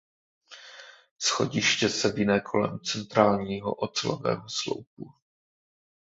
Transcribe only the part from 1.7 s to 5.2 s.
se vine kolem centrálního ocelového sloupu.